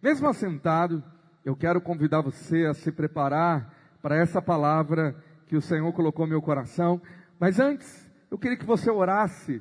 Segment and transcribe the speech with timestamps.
[0.00, 1.02] Mesmo assentado,
[1.44, 6.30] eu quero convidar você a se preparar para essa palavra que o Senhor colocou no
[6.30, 7.00] meu coração.
[7.38, 9.60] Mas antes, eu queria que você orasse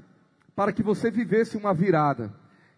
[0.55, 2.31] para que você vivesse uma virada.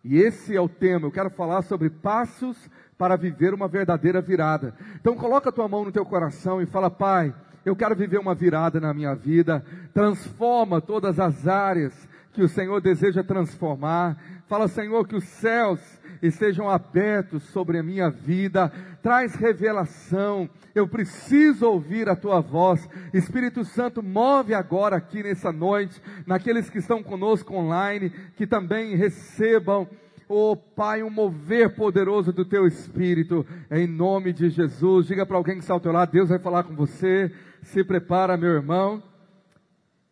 [0.04, 1.08] E esse é o tema.
[1.08, 2.58] Eu quero falar sobre passos
[2.98, 4.74] para viver uma verdadeira virada.
[4.96, 7.36] Então coloca a tua mão no teu coração e fala: "Pai,
[7.66, 9.66] eu quero viver uma virada na minha vida.
[9.94, 14.18] Transforma todas as áreas que o Senhor deseja transformar.
[14.50, 15.80] Fala, Senhor, que os céus
[16.24, 18.74] estejam abertos sobre a minha vida.
[19.00, 20.50] Traz revelação.
[20.74, 22.90] Eu preciso ouvir a tua voz.
[23.14, 29.88] Espírito Santo, move agora aqui nessa noite, naqueles que estão conosco online, que também recebam
[30.28, 35.06] oh Pai, um mover poderoso do teu Espírito, em nome de Jesus.
[35.06, 37.32] Diga para alguém que está ao teu lado, Deus vai falar com você.
[37.62, 39.04] Se prepara, meu irmão.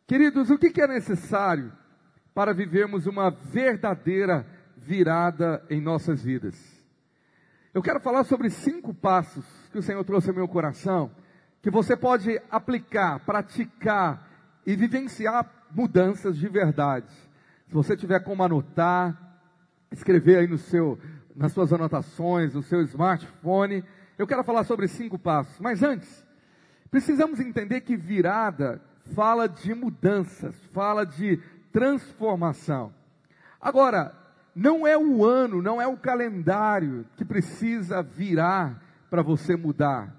[0.06, 1.72] Queridos, o que, que é necessário
[2.38, 4.46] para vivermos uma verdadeira
[4.78, 6.56] virada em nossas vidas.
[7.74, 11.10] Eu quero falar sobre cinco passos que o Senhor trouxe ao meu coração,
[11.64, 14.30] que você pode aplicar, praticar
[14.68, 17.12] e vivenciar mudanças de verdade.
[17.66, 19.18] Se você tiver como anotar,
[19.92, 21.00] escrever aí no seu,
[21.36, 23.84] nas suas anotações, no seu smartphone,
[24.16, 25.60] eu quero falar sobre cinco passos.
[25.60, 26.24] Mas antes,
[26.92, 28.80] precisamos entender que virada
[29.16, 32.94] fala de mudanças, fala de transformação.
[33.60, 34.14] Agora,
[34.56, 40.16] não é o ano, não é o calendário que precisa virar para você mudar.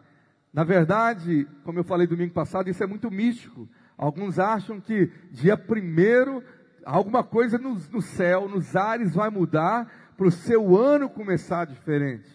[0.52, 3.69] Na verdade, como eu falei domingo passado, isso é muito místico.
[3.96, 6.42] Alguns acham que dia primeiro
[6.84, 12.28] alguma coisa no, no céu, nos ares vai mudar para o seu ano começar diferente.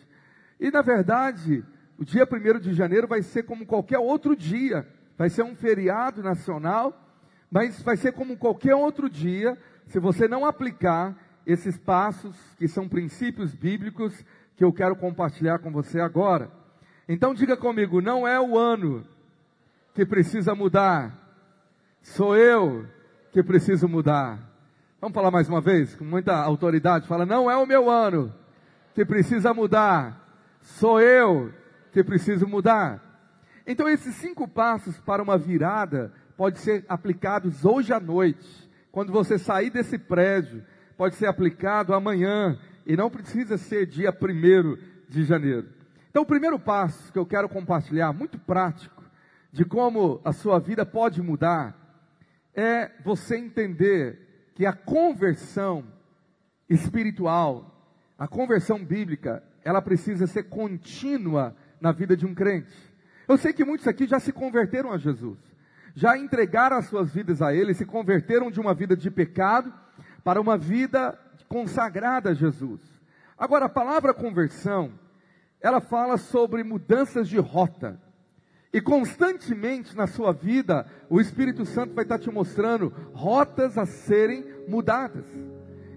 [0.60, 1.64] E na verdade,
[1.98, 4.88] o dia primeiro de janeiro vai ser como qualquer outro dia.
[5.18, 7.03] Vai ser um feriado nacional
[7.54, 11.16] mas vai ser como qualquer outro dia, se você não aplicar
[11.46, 14.26] esses passos, que são princípios bíblicos,
[14.58, 16.50] que eu quero compartilhar com você agora.
[17.08, 19.06] Então diga comigo: não é o ano
[19.94, 21.14] que precisa mudar,
[22.02, 22.88] sou eu
[23.32, 24.40] que preciso mudar.
[25.00, 27.08] Vamos falar mais uma vez, com muita autoridade.
[27.08, 28.34] Fala: não é o meu ano
[28.96, 30.28] que precisa mudar,
[30.60, 31.54] sou eu
[31.92, 33.00] que preciso mudar.
[33.68, 38.70] Então, esses cinco passos para uma virada pode ser aplicados hoje à noite.
[38.92, 40.64] Quando você sair desse prédio,
[40.98, 44.78] pode ser aplicado amanhã e não precisa ser dia 1
[45.10, 45.70] de janeiro.
[46.10, 49.04] Então, o primeiro passo que eu quero compartilhar, muito prático,
[49.52, 51.76] de como a sua vida pode mudar,
[52.54, 55.84] é você entender que a conversão
[56.70, 62.76] espiritual, a conversão bíblica, ela precisa ser contínua na vida de um crente.
[63.28, 65.53] Eu sei que muitos aqui já se converteram a Jesus
[65.96, 69.72] já entregaram as suas vidas a Ele, se converteram de uma vida de pecado
[70.24, 71.18] para uma vida
[71.48, 72.82] consagrada a Jesus.
[73.38, 74.92] Agora, a palavra conversão,
[75.62, 78.00] ela fala sobre mudanças de rota.
[78.72, 84.44] E constantemente na sua vida, o Espírito Santo vai estar te mostrando rotas a serem
[84.68, 85.26] mudadas.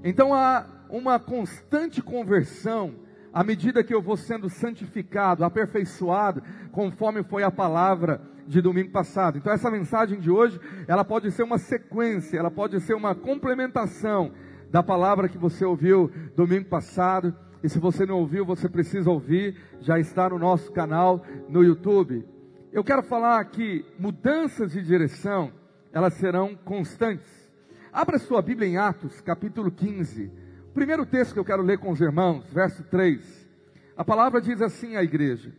[0.05, 2.95] Então há uma constante conversão
[3.33, 9.39] à medida que eu vou sendo santificado, aperfeiçoado, conforme foi a palavra de domingo passado.
[9.39, 14.33] Então essa mensagem de hoje, ela pode ser uma sequência, ela pode ser uma complementação
[14.71, 17.35] da palavra que você ouviu domingo passado.
[17.63, 22.27] E se você não ouviu, você precisa ouvir, já está no nosso canal no YouTube.
[22.73, 25.51] Eu quero falar que mudanças de direção,
[25.93, 27.51] elas serão constantes.
[27.93, 30.31] Abra sua Bíblia em Atos, capítulo 15.
[30.69, 33.49] O primeiro texto que eu quero ler com os irmãos, verso 3.
[33.97, 35.51] A palavra diz assim à igreja.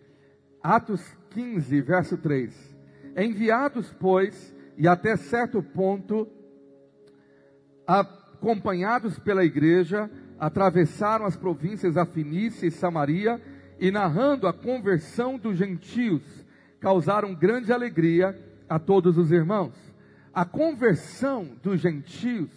[0.62, 2.77] Atos 15, verso 3.
[3.18, 6.28] Enviados, pois, e até certo ponto,
[7.88, 10.08] acompanhados pela igreja,
[10.40, 13.42] atravessaram as províncias da Finícia e Samaria
[13.80, 16.22] e, narrando a conversão dos gentios,
[16.80, 18.38] causaram grande alegria
[18.70, 19.74] a todos os irmãos.
[20.32, 22.52] A conversão dos gentios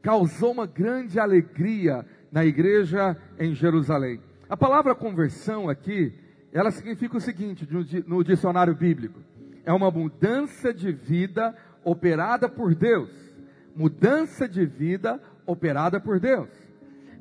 [0.00, 4.20] causou uma grande alegria na igreja em Jerusalém.
[4.48, 6.12] A palavra conversão aqui,
[6.52, 7.68] ela significa o seguinte
[8.06, 9.20] no dicionário bíblico:
[9.64, 11.54] é uma mudança de vida
[11.84, 13.10] operada por Deus.
[13.74, 16.48] Mudança de vida operada por Deus.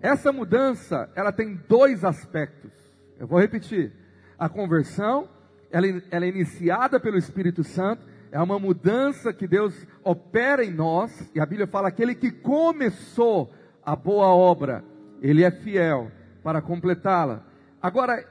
[0.01, 2.71] Essa mudança, ela tem dois aspectos.
[3.19, 3.91] Eu vou repetir.
[4.37, 5.27] A conversão,
[5.69, 11.29] ela, ela é iniciada pelo Espírito Santo, é uma mudança que Deus opera em nós,
[11.33, 13.51] e a Bíblia fala: aquele que começou
[13.83, 14.83] a boa obra,
[15.21, 16.11] ele é fiel
[16.43, 17.43] para completá-la.
[17.81, 18.25] Agora,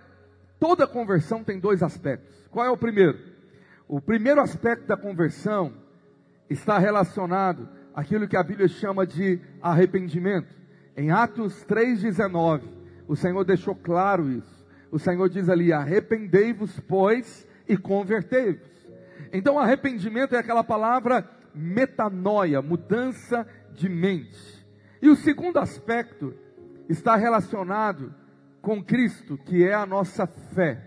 [0.58, 2.34] toda conversão tem dois aspectos.
[2.50, 3.18] Qual é o primeiro?
[3.88, 5.72] O primeiro aspecto da conversão
[6.50, 10.54] está relacionado àquilo que a Bíblia chama de arrependimento.
[10.94, 12.62] Em Atos 3,19,
[13.08, 14.66] o Senhor deixou claro isso.
[14.90, 18.68] O Senhor diz ali: arrependei-vos, pois, e convertei-vos.
[19.32, 24.66] Então, arrependimento é aquela palavra metanoia, mudança de mente.
[25.00, 26.34] E o segundo aspecto
[26.90, 28.14] está relacionado
[28.60, 30.82] com Cristo, que é a nossa fé.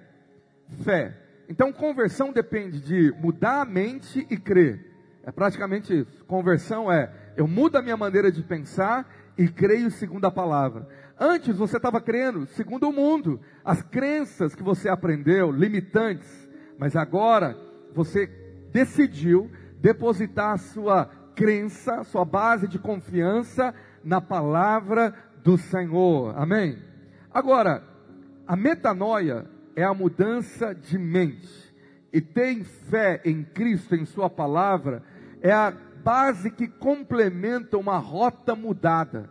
[0.83, 1.20] Fé.
[1.51, 4.89] Então, conversão depende de mudar a mente e crer.
[5.21, 6.23] É praticamente isso.
[6.23, 9.05] Conversão é eu mudo a minha maneira de pensar
[9.37, 10.87] e creio segundo a palavra.
[11.19, 16.49] Antes você estava crendo segundo o mundo, as crenças que você aprendeu, limitantes,
[16.79, 17.57] mas agora
[17.93, 18.27] você
[18.71, 19.51] decidiu
[19.81, 21.05] depositar a sua
[21.35, 25.13] crença, sua base de confiança na palavra
[25.43, 26.33] do Senhor.
[26.37, 26.81] Amém?
[27.29, 27.83] Agora,
[28.47, 31.71] a metanoia é a mudança de mente.
[32.13, 35.03] E ter fé em Cristo, em Sua palavra,
[35.41, 35.71] é a
[36.03, 39.29] base que complementa uma rota mudada.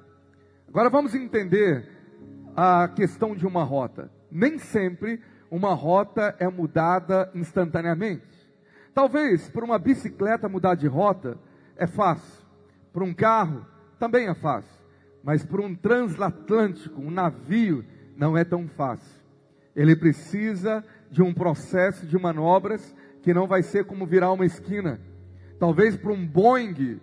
[0.69, 1.89] Agora vamos entender
[2.57, 4.11] a questão de uma rota.
[4.31, 5.21] Nem sempre
[5.51, 8.25] uma rota é mudada instantaneamente.
[8.95, 11.39] Talvez para uma bicicleta mudar de rota
[11.77, 12.45] é fácil,
[12.93, 13.67] para um carro
[13.99, 14.81] também é fácil,
[15.23, 17.85] mas para um transatlântico, um navio,
[18.17, 19.20] não é tão fácil.
[19.75, 25.01] Ele precisa de um processo de manobras que não vai ser como virar uma esquina.
[25.59, 27.01] Talvez para um Boeing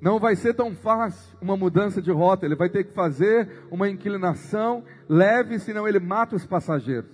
[0.00, 2.46] não vai ser tão fácil uma mudança de rota.
[2.46, 7.10] Ele vai ter que fazer uma inclinação leve, senão ele mata os passageiros.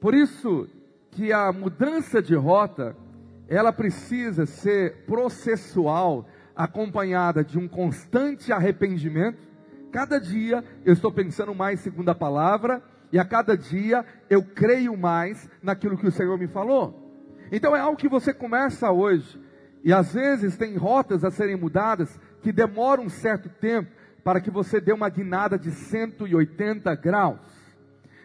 [0.00, 0.68] Por isso
[1.10, 2.96] que a mudança de rota
[3.48, 9.38] ela precisa ser processual, acompanhada de um constante arrependimento.
[9.90, 12.82] Cada dia eu estou pensando mais segundo a palavra,
[13.12, 16.98] e a cada dia eu creio mais naquilo que o Senhor me falou.
[17.50, 19.40] Então é algo que você começa hoje,
[19.84, 23.90] e às vezes tem rotas a serem mudadas que demoram um certo tempo
[24.24, 27.40] para que você dê uma guinada de 180 graus,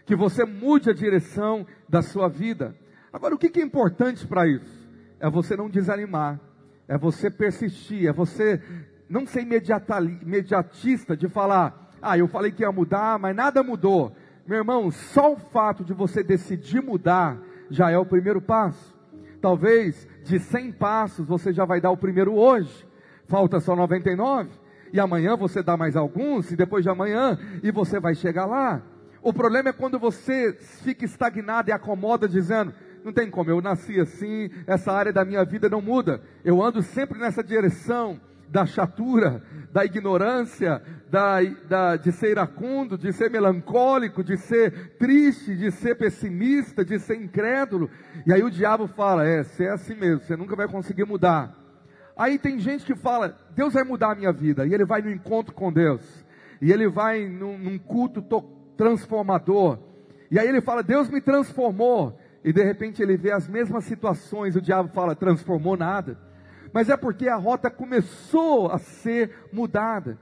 [0.06, 2.75] que você mude a direção da sua vida.
[3.12, 4.88] Agora, o que é importante para isso?
[5.19, 6.39] é você não desanimar,
[6.88, 8.62] é você persistir, é você
[9.10, 14.16] não ser imediatista de falar, ah, eu falei que ia mudar, mas nada mudou.
[14.47, 17.38] Meu irmão, só o fato de você decidir mudar
[17.69, 18.97] já é o primeiro passo.
[19.41, 22.88] Talvez de 100 passos você já vai dar o primeiro hoje,
[23.27, 24.49] falta só 99,
[24.94, 28.81] e amanhã você dá mais alguns, e depois de amanhã, e você vai chegar lá.
[29.21, 32.73] O problema é quando você fica estagnado e acomoda dizendo,
[33.03, 36.21] não tem como, eu nasci assim, essa área da minha vida não muda.
[36.45, 38.17] Eu ando sempre nessa direção
[38.49, 39.41] da chatura,
[39.71, 45.95] da ignorância, da, da, de ser iracundo, de ser melancólico, de ser triste, de ser
[45.95, 47.89] pessimista, de ser incrédulo.
[48.25, 51.55] E aí o diabo fala: é, você é assim mesmo, você nunca vai conseguir mudar.
[52.15, 54.65] Aí tem gente que fala: Deus vai mudar a minha vida.
[54.65, 56.25] E ele vai no encontro com Deus.
[56.61, 58.21] E ele vai num, num culto
[58.75, 59.79] transformador.
[60.31, 62.17] E aí ele fala: Deus me transformou
[62.47, 66.17] e de repente ele vê as mesmas situações, o diabo fala, transformou nada.
[66.73, 70.17] Mas é porque a rota começou a ser mudada.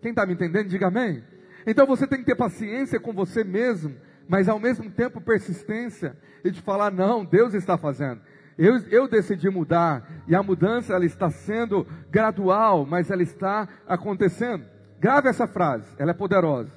[0.00, 1.22] Quem está me entendendo, diga amém.
[1.66, 3.94] Então você tem que ter paciência com você mesmo,
[4.28, 8.20] mas ao mesmo tempo persistência e de falar: não, Deus está fazendo.
[8.56, 14.64] Eu, eu decidi mudar e a mudança ela está sendo gradual, mas ela está acontecendo.
[14.98, 16.72] Grave essa frase, ela é poderosa.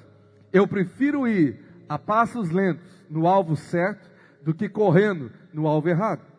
[0.52, 1.58] Eu prefiro ir
[1.88, 4.08] a passos lentos no alvo certo
[4.42, 6.31] do que correndo no alvo errado.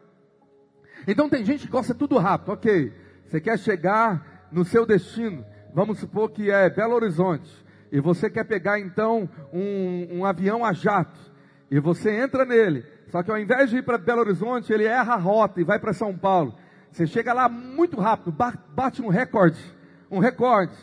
[1.08, 2.94] Então tem gente que gosta tudo rápido, ok.
[3.26, 7.52] Você quer chegar no seu destino, vamos supor que é Belo Horizonte,
[7.92, 11.20] e você quer pegar então um, um avião a jato,
[11.70, 15.14] e você entra nele, só que ao invés de ir para Belo Horizonte, ele erra
[15.14, 16.56] a rota e vai para São Paulo.
[16.92, 18.32] Você chega lá muito rápido,
[18.70, 19.60] bate um recorde,
[20.12, 20.76] um recorde,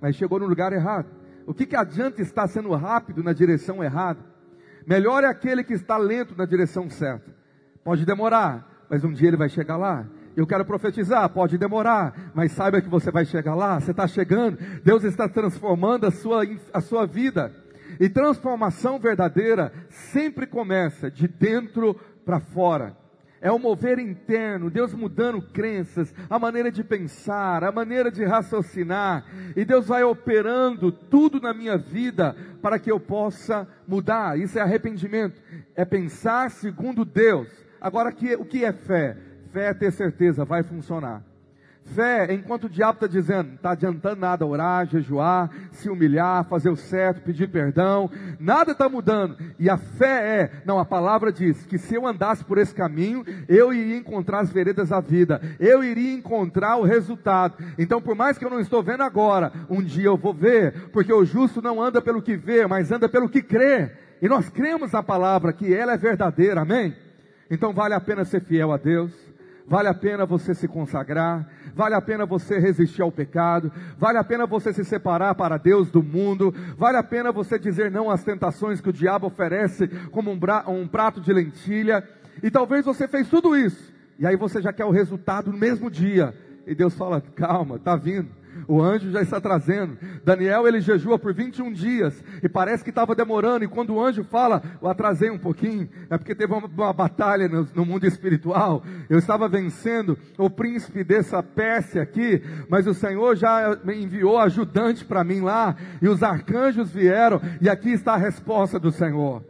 [0.00, 1.08] mas chegou no lugar errado.
[1.46, 4.20] O que, que adianta estar sendo rápido na direção errada?
[4.86, 7.30] Melhor é aquele que está lento na direção certa.
[7.84, 10.06] Pode demorar, mas um dia ele vai chegar lá.
[10.36, 13.80] Eu quero profetizar, pode demorar, mas saiba que você vai chegar lá.
[13.80, 17.52] Você está chegando, Deus está transformando a sua, a sua vida.
[17.98, 22.96] E transformação verdadeira sempre começa de dentro para fora
[23.40, 29.24] é o mover interno, Deus mudando crenças, a maneira de pensar, a maneira de raciocinar,
[29.56, 34.38] e Deus vai operando tudo na minha vida para que eu possa mudar.
[34.38, 35.40] Isso é arrependimento,
[35.74, 37.48] é pensar segundo Deus.
[37.80, 39.16] Agora, o que é fé?
[39.52, 41.22] Fé é ter certeza, vai funcionar.
[41.94, 46.76] Fé, enquanto o diabo está dizendo, está adiantando nada orar, jejuar, se humilhar, fazer o
[46.76, 49.36] certo, pedir perdão, nada está mudando.
[49.58, 53.24] E a fé é, não, a palavra diz que se eu andasse por esse caminho,
[53.48, 57.56] eu iria encontrar as veredas da vida, eu iria encontrar o resultado.
[57.78, 61.12] Então, por mais que eu não estou vendo agora, um dia eu vou ver, porque
[61.12, 63.92] o justo não anda pelo que vê, mas anda pelo que crê.
[64.20, 66.94] E nós cremos na palavra que ela é verdadeira, amém?
[67.50, 69.12] Então vale a pena ser fiel a Deus
[69.68, 74.24] Vale a pena você se consagrar, vale a pena você resistir ao pecado, vale a
[74.24, 78.24] pena você se separar para Deus do mundo, vale a pena você dizer não às
[78.24, 80.38] tentações que o diabo oferece como um,
[80.68, 82.02] um prato de lentilha.
[82.42, 85.90] E talvez você fez tudo isso, e aí você já quer o resultado no mesmo
[85.90, 86.34] dia.
[86.66, 88.37] E Deus fala: calma, está vindo.
[88.68, 89.96] O anjo já está trazendo.
[90.22, 93.64] Daniel ele jejua por 21 dias e parece que estava demorando.
[93.64, 97.48] E quando o anjo fala, eu atrasei um pouquinho, é porque teve uma, uma batalha
[97.48, 98.84] no, no, mundo espiritual.
[99.08, 105.24] Eu estava vencendo o príncipe dessa Pérsia aqui, mas o Senhor já enviou ajudante para
[105.24, 109.42] mim lá e os arcanjos vieram e aqui está a resposta do Senhor.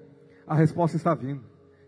[0.46, 1.42] A resposta está vindo.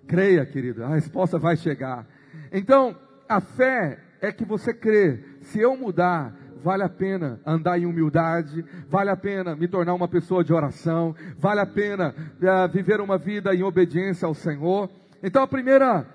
[0.09, 2.09] Creia, querido, a resposta vai chegar.
[2.53, 2.97] Então,
[3.29, 5.21] a fé é que você crê.
[5.43, 10.09] Se eu mudar, vale a pena andar em humildade, vale a pena me tornar uma
[10.09, 14.91] pessoa de oração, vale a pena uh, viver uma vida em obediência ao Senhor.
[15.23, 16.07] Então, a primeira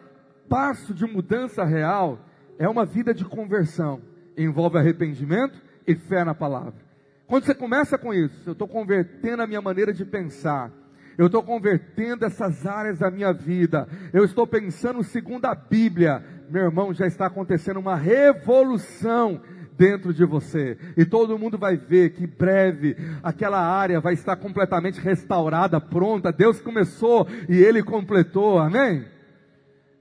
[0.48, 2.20] passo de mudança real
[2.58, 4.02] é uma vida de conversão.
[4.38, 6.86] Envolve arrependimento e fé na palavra.
[7.28, 10.72] Quando você começa com isso, eu estou convertendo a minha maneira de pensar.
[11.18, 13.88] Eu estou convertendo essas áreas da minha vida.
[14.14, 16.24] Eu estou pensando segundo a Bíblia.
[16.50, 19.42] Meu irmão, já está acontecendo uma revolução
[19.78, 20.78] dentro de você.
[20.98, 26.32] E todo mundo vai ver que breve aquela área vai estar completamente restaurada, pronta.
[26.32, 28.60] Deus começou e Ele completou.
[28.60, 29.06] Amém?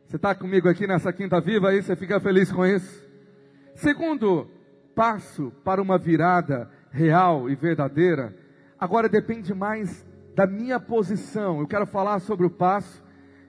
[0.07, 1.83] Você está comigo aqui nessa quinta viva aí?
[1.83, 3.05] Você fica feliz com isso?
[3.75, 4.49] Segundo
[4.95, 8.35] passo para uma virada real e verdadeira,
[8.79, 11.61] agora depende mais da minha posição.
[11.61, 13.03] Eu quero falar sobre o passo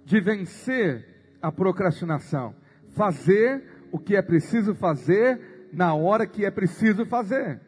[0.04, 1.06] de vencer
[1.42, 2.56] a procrastinação.
[2.94, 7.60] Fazer o que é preciso fazer na hora que é preciso fazer.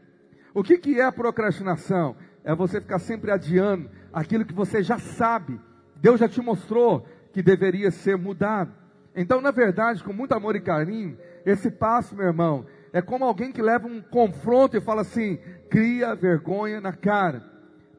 [0.54, 2.16] O que, que é a procrastinação?
[2.44, 5.60] É você ficar sempre adiando aquilo que você já sabe.
[5.98, 8.72] Deus já te mostrou que deveria ser mudado.
[9.14, 13.52] Então, na verdade, com muito amor e carinho, esse passo, meu irmão, é como alguém
[13.52, 15.38] que leva um confronto e fala assim:
[15.70, 17.44] cria vergonha na cara,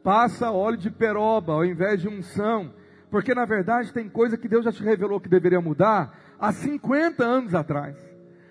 [0.03, 2.73] passa óleo de peroba ao invés de unção,
[3.11, 7.23] porque na verdade tem coisa que Deus já te revelou que deveria mudar há 50
[7.23, 8.08] anos atrás.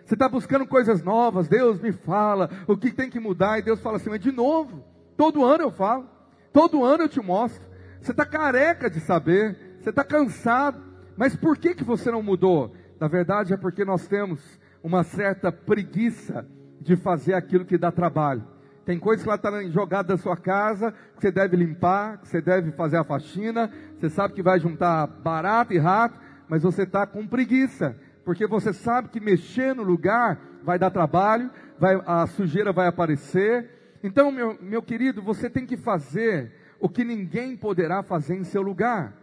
[0.08, 3.82] Você está buscando coisas novas, Deus me fala o que tem que mudar, e Deus
[3.82, 4.82] fala assim, mas de novo,
[5.18, 6.06] todo ano eu falo,
[6.54, 7.62] todo ano eu te mostro.
[8.00, 10.82] Você está careca de saber, você está cansado,
[11.18, 12.74] mas por que, que você não mudou?
[12.98, 14.40] Na verdade é porque nós temos
[14.82, 16.48] uma certa preguiça
[16.80, 18.48] de fazer aquilo que dá trabalho.
[18.86, 22.30] Tem coisas que lá estão tá jogadas da sua casa, que você deve limpar, que
[22.30, 26.84] você deve fazer a faxina, você sabe que vai juntar barato e rato, mas você
[26.84, 32.28] está com preguiça porque você sabe que mexer no lugar vai dar trabalho, vai, a
[32.28, 33.96] sujeira vai aparecer.
[34.04, 38.62] Então, meu, meu querido, você tem que fazer o que ninguém poderá fazer em seu
[38.62, 39.14] lugar.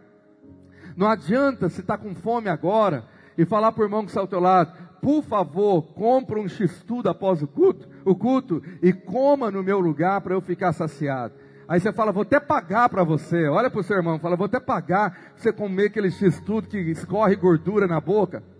[0.97, 3.05] Não adianta se está com fome agora
[3.37, 7.07] e falar para o irmão que está ao teu lado, por favor, compra um x-tudo
[7.07, 11.35] após o culto, o culto e coma no meu lugar para eu ficar saciado.
[11.67, 13.47] Aí você fala, vou até pagar para você.
[13.47, 16.79] Olha para o seu irmão, fala, vou até pagar para você comer aquele x-tudo que
[16.79, 18.54] escorre gordura na boca.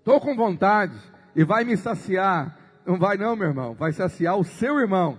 [0.00, 0.96] Estou com vontade
[1.36, 2.56] e vai me saciar.
[2.86, 5.18] Não vai não, meu irmão, vai saciar o seu irmão.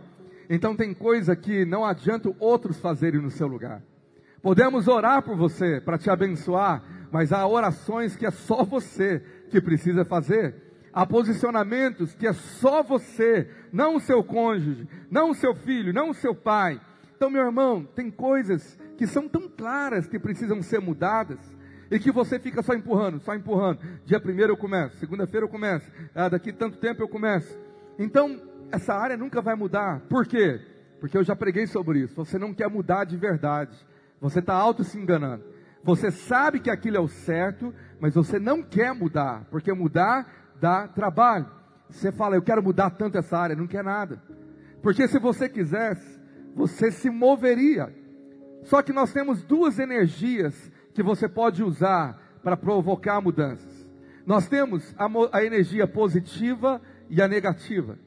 [0.50, 3.84] Então tem coisa que não adianta outros fazerem no seu lugar.
[4.42, 9.20] Podemos orar por você para te abençoar, mas há orações que é só você
[9.52, 10.56] que precisa fazer.
[10.92, 16.10] Há posicionamentos que é só você, não o seu cônjuge, não o seu filho, não
[16.10, 16.82] o seu pai.
[17.16, 21.40] Então, meu irmão, tem coisas que são tão claras que precisam ser mudadas
[21.92, 23.80] e que você fica só empurrando, só empurrando.
[24.06, 27.60] Dia primeiro eu começo, segunda-feira eu começo, ah, daqui tanto tempo eu começo.
[28.00, 30.00] Então, essa área nunca vai mudar.
[30.10, 30.62] Por quê?
[31.02, 32.16] Porque eu já preguei sobre isso.
[32.16, 33.76] Você não quer mudar de verdade.
[34.22, 35.44] Você está auto se enganando.
[35.84, 40.88] Você sabe que aquilo é o certo, mas você não quer mudar, porque mudar dá
[40.88, 41.48] trabalho.
[41.90, 44.22] Você fala, eu quero mudar tanto essa área, não quer nada.
[44.82, 46.20] Porque se você quisesse,
[46.56, 47.94] você se moveria.
[48.64, 53.88] Só que nós temos duas energias que você pode usar para provocar mudanças.
[54.26, 55.08] Nós temos a,
[55.38, 57.98] a, energia positiva e a negativa.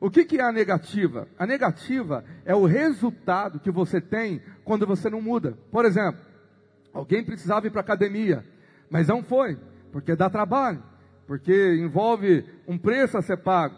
[0.00, 1.28] O que, que é a negativa?
[1.38, 5.56] A negativa é o resultado que você tem quando você não muda.
[5.70, 6.20] Por exemplo,
[6.92, 8.44] alguém precisava ir para a academia,
[8.90, 9.58] mas não foi,
[9.92, 10.82] porque dá trabalho,
[11.26, 13.76] porque envolve um preço a ser pago.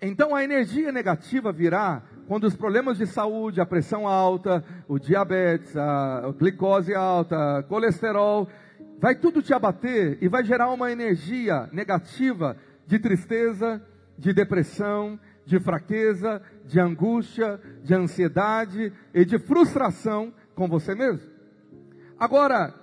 [0.00, 5.74] Então a energia negativa virá quando os problemas de saúde, a pressão alta, o diabetes,
[5.74, 8.46] a glicose alta, colesterol,
[9.00, 12.54] vai tudo te abater e vai gerar uma energia negativa
[12.86, 13.82] de tristeza,
[14.18, 21.30] de depressão, de fraqueza, de angústia, de ansiedade e de frustração com você mesmo.
[22.20, 22.74] Agora,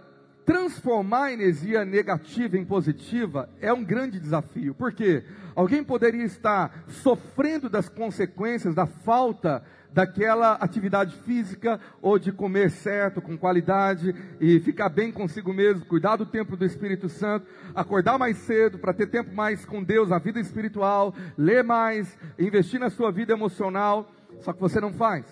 [0.44, 4.74] transformar a energia negativa em positiva é um grande desafio.
[4.74, 5.24] Por quê?
[5.55, 9.63] Alguém poderia estar sofrendo das consequências da falta
[9.95, 16.17] daquela atividade física ou de comer certo, com qualidade e ficar bem consigo mesmo, cuidar
[16.17, 20.19] do tempo do Espírito Santo, acordar mais cedo para ter tempo mais com Deus, na
[20.19, 25.25] vida espiritual, ler mais, investir na sua vida emocional, só que você não faz.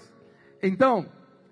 [0.61, 1.07] Então,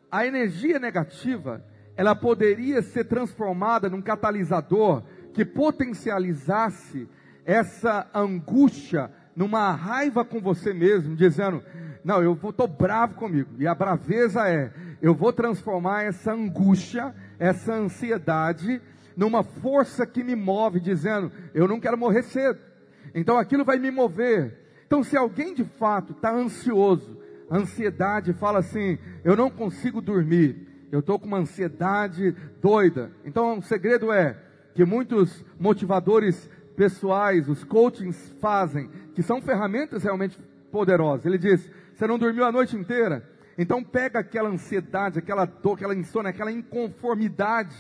[0.10, 1.62] a energia negativa,
[1.98, 7.10] ela poderia ser transformada num catalisador que potencializasse
[7.46, 11.64] essa angústia numa raiva com você mesmo, dizendo:
[12.04, 13.50] não, eu estou bravo comigo.
[13.60, 14.72] E a braveza é:
[15.02, 18.82] eu vou transformar essa angústia, essa ansiedade,
[19.16, 22.60] numa força que me move, dizendo: eu não quero morrer cedo.
[23.14, 24.60] Então aquilo vai me mover.
[24.86, 27.18] Então, se alguém de fato está ansioso,
[27.50, 33.12] ansiedade fala assim: eu não consigo dormir, eu estou com uma ansiedade doida.
[33.24, 34.38] Então, o segredo é
[34.74, 36.50] que muitos motivadores
[36.82, 40.36] pessoais, os coachings fazem, que são ferramentas realmente
[40.72, 41.28] poderosas.
[41.28, 43.24] Ele diz: você não dormiu a noite inteira?
[43.56, 47.76] Então pega aquela ansiedade, aquela dor, aquela insônia, aquela inconformidade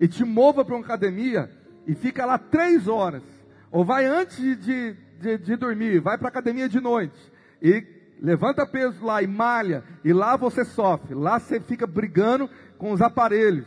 [0.00, 1.50] e te mova para uma academia
[1.86, 3.22] e fica lá três horas.
[3.70, 7.84] Ou vai antes de, de, de dormir, vai para a academia de noite e
[8.22, 12.48] levanta peso lá e malha, e lá você sofre, lá você fica brigando
[12.78, 13.66] com os aparelhos.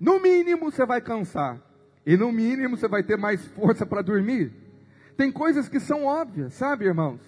[0.00, 1.60] No mínimo você vai cansar,
[2.06, 4.52] e no mínimo você vai ter mais força para dormir.
[5.16, 7.20] Tem coisas que são óbvias, sabe, irmãos?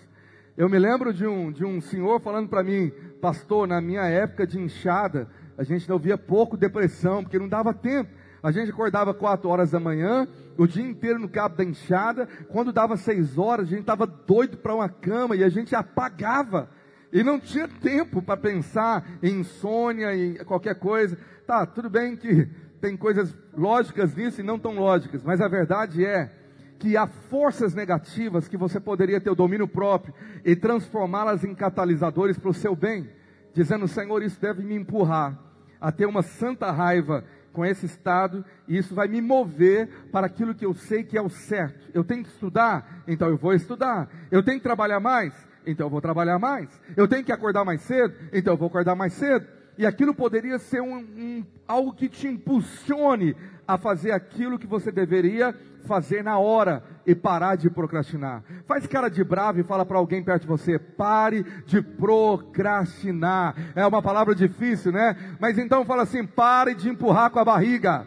[0.57, 4.47] Eu me lembro de um, de um senhor falando para mim, pastor, na minha época
[4.47, 8.11] de inchada, a gente não via pouco depressão, porque não dava tempo.
[8.41, 12.29] A gente acordava quatro horas da manhã, o dia inteiro no cabo da enxada.
[12.49, 16.71] Quando dava seis horas, a gente estava doido para uma cama e a gente apagava.
[17.13, 21.19] E não tinha tempo para pensar em insônia, em qualquer coisa.
[21.47, 22.49] Tá, tudo bem que
[22.81, 26.31] tem coisas lógicas nisso e não tão lógicas, mas a verdade é
[26.79, 30.14] que há forças negativas que você poderia ter o domínio próprio
[30.45, 33.11] e transformá-las em catalisadores para o seu bem,
[33.53, 35.38] dizendo: Senhor, isso deve me empurrar
[35.81, 40.55] a ter uma santa raiva com esse estado, e isso vai me mover para aquilo
[40.55, 41.88] que eu sei que é o certo.
[41.93, 44.09] Eu tenho que estudar, então eu vou estudar.
[44.31, 45.35] Eu tenho que trabalhar mais,
[45.67, 46.69] então eu vou trabalhar mais.
[46.97, 49.58] Eu tenho que acordar mais cedo, então eu vou acordar mais cedo.
[49.79, 53.37] E aquilo poderia ser um, um, algo que te impulsione
[53.67, 58.43] a fazer aquilo que você deveria fazer na hora e parar de procrastinar.
[58.67, 63.55] Faz cara de bravo e fala para alguém perto de você: pare de procrastinar.
[63.77, 65.17] É uma palavra difícil, né?
[65.38, 68.05] Mas então fala assim: pare de empurrar com a barriga.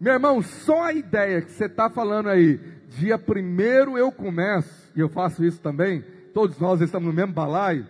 [0.00, 5.00] Meu irmão, só a ideia que você está falando aí, dia primeiro eu começo, e
[5.00, 7.86] eu faço isso também, todos nós estamos no mesmo balaio,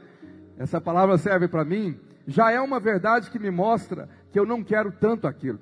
[0.56, 4.64] essa palavra serve para mim, já é uma verdade que me mostra que eu não
[4.64, 5.60] quero tanto aquilo.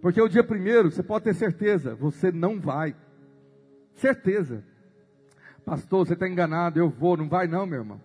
[0.00, 2.94] Porque o dia primeiro, você pode ter certeza, você não vai.
[3.94, 4.62] Certeza.
[5.64, 7.16] Pastor, você está enganado, eu vou.
[7.16, 8.00] Não vai não, meu irmão.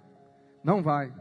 [0.64, 1.14] Não vai.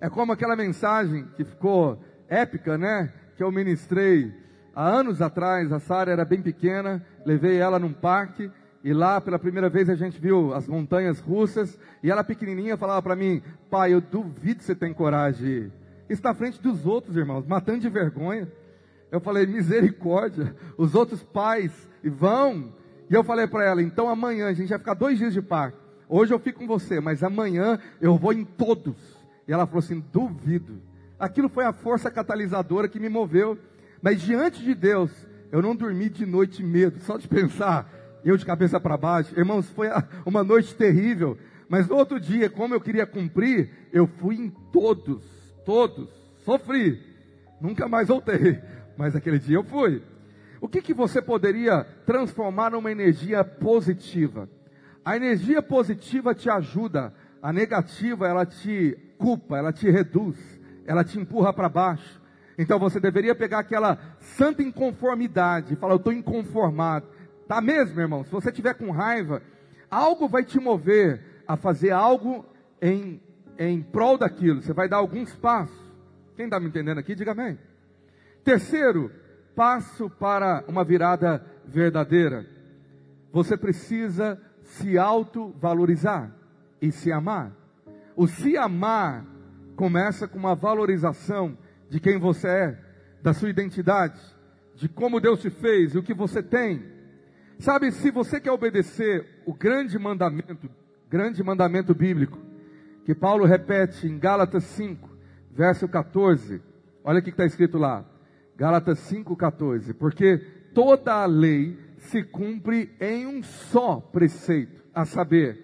[0.00, 3.12] É como aquela mensagem que ficou épica, né?
[3.36, 4.32] Que eu ministrei
[4.74, 5.72] há anos atrás.
[5.72, 8.50] A Sara era bem pequena, levei ela num parque.
[8.82, 11.78] E lá, pela primeira vez, a gente viu as montanhas russas.
[12.02, 15.72] E ela pequenininha falava para mim: Pai, eu duvido que você tem coragem.
[16.08, 18.50] Está à frente dos outros, irmãos, matando de vergonha.
[19.10, 20.54] Eu falei, misericórdia.
[20.76, 22.72] Os outros pais vão.
[23.10, 25.78] E eu falei para ela, então amanhã a gente vai ficar dois dias de parque.
[26.08, 28.96] Hoje eu fico com você, mas amanhã eu vou em todos.
[29.46, 30.80] E ela falou assim: duvido.
[31.18, 33.58] Aquilo foi a força catalisadora que me moveu.
[34.00, 35.10] Mas diante de Deus,
[35.50, 37.90] eu não dormi de noite medo, só de pensar,
[38.24, 39.38] eu de cabeça para baixo.
[39.38, 39.88] Irmãos, foi
[40.24, 41.36] uma noite terrível.
[41.68, 45.22] Mas no outro dia, como eu queria cumprir, eu fui em todos,
[45.68, 46.08] todos,
[46.46, 46.98] sofri.
[47.60, 48.58] Nunca mais voltei
[48.96, 50.02] mas aquele dia eu fui.
[50.62, 54.48] O que, que você poderia transformar numa energia positiva?
[55.04, 60.38] A energia positiva te ajuda, a negativa ela te culpa, ela te reduz,
[60.86, 62.18] ela te empurra para baixo.
[62.56, 67.06] Então você deveria pegar aquela santa inconformidade falar: Eu estou inconformado.
[67.46, 68.24] Tá mesmo, irmão?
[68.24, 69.42] Se você tiver com raiva,
[69.90, 72.44] algo vai te mover a fazer algo
[72.80, 73.20] em,
[73.58, 74.62] em prol daquilo.
[74.62, 75.76] Você vai dar alguns passos.
[76.36, 77.58] Quem está me entendendo aqui, diga amém.
[78.44, 79.10] Terceiro,
[79.54, 82.46] passo para uma virada verdadeira.
[83.30, 86.34] você precisa se autovalorizar
[86.80, 87.52] e se amar.
[88.16, 89.26] O se amar
[89.76, 91.56] começa com uma valorização
[91.90, 92.78] de quem você é,
[93.22, 94.20] da sua identidade,
[94.74, 96.82] de como Deus te fez e o que você tem.
[97.58, 100.70] Sabe, se você quer obedecer o grande mandamento,
[101.08, 102.38] grande mandamento bíblico,
[103.08, 105.08] que Paulo repete em Gálatas 5,
[105.50, 106.60] verso 14,
[107.02, 108.04] olha o que está escrito lá.
[108.54, 109.94] Gálatas 5,14.
[109.94, 110.36] Porque
[110.74, 115.58] toda a lei se cumpre em um só preceito, a saber,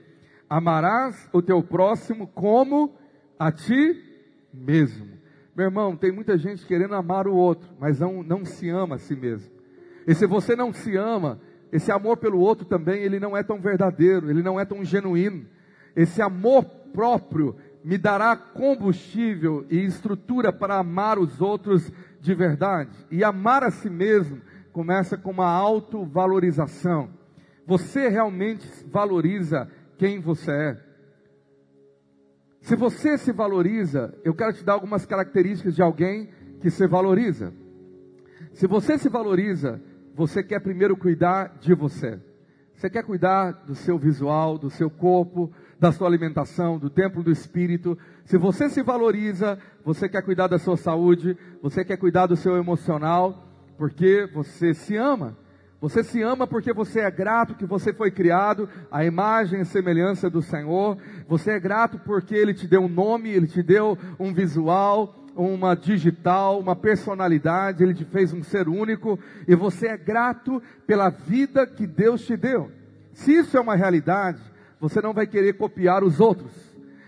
[0.48, 2.94] amarás o teu próximo como
[3.38, 3.94] a ti
[4.50, 5.06] mesmo.
[5.54, 8.98] Meu irmão, tem muita gente querendo amar o outro, mas não, não se ama a
[8.98, 9.52] si mesmo.
[10.06, 11.38] E se você não se ama,
[11.70, 15.44] esse amor pelo outro também, ele não é tão verdadeiro, ele não é tão genuíno.
[15.96, 22.96] Esse amor próprio me dará combustível e estrutura para amar os outros de verdade.
[23.10, 24.40] E amar a si mesmo
[24.72, 27.10] começa com uma autovalorização.
[27.66, 30.80] Você realmente valoriza quem você é.
[32.62, 36.30] Se você se valoriza, eu quero te dar algumas características de alguém
[36.62, 37.52] que se valoriza.
[38.54, 39.82] Se você se valoriza,
[40.14, 42.18] você quer primeiro cuidar de você.
[42.74, 45.52] Você quer cuidar do seu visual, do seu corpo,
[45.84, 47.98] da sua alimentação, do templo do espírito.
[48.24, 52.56] Se você se valoriza, você quer cuidar da sua saúde, você quer cuidar do seu
[52.56, 55.36] emocional, porque você se ama.
[55.82, 60.30] Você se ama porque você é grato que você foi criado à imagem e semelhança
[60.30, 60.96] do Senhor.
[61.28, 65.74] Você é grato porque Ele te deu um nome, Ele te deu um visual, uma
[65.74, 69.18] digital, uma personalidade, Ele te fez um ser único.
[69.46, 72.72] E você é grato pela vida que Deus te deu.
[73.12, 76.52] Se isso é uma realidade, você não vai querer copiar os outros.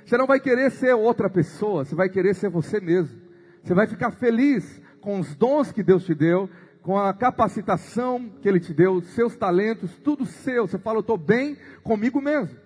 [0.04, 3.20] Você não vai querer ser outra pessoa, você vai querer ser você mesmo.
[3.62, 6.48] Você vai ficar feliz com os dons que Deus te deu,
[6.82, 10.68] com a capacitação que Ele te deu, seus talentos, tudo seu.
[10.68, 12.56] Você fala, eu estou bem comigo mesmo.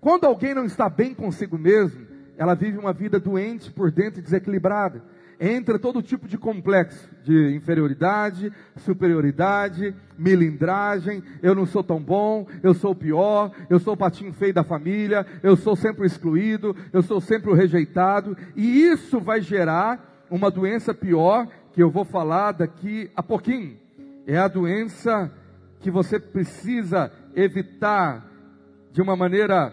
[0.00, 5.02] Quando alguém não está bem consigo mesmo, ela vive uma vida doente por dentro desequilibrada
[5.40, 12.74] entra todo tipo de complexo de inferioridade, superioridade, milindragem, eu não sou tão bom, eu
[12.74, 16.76] sou o pior, eu sou o patinho feio da família, eu sou sempre o excluído,
[16.92, 22.04] eu sou sempre o rejeitado, e isso vai gerar uma doença pior que eu vou
[22.04, 23.76] falar daqui a pouquinho.
[24.26, 25.32] É a doença
[25.80, 28.30] que você precisa evitar
[28.92, 29.72] de uma maneira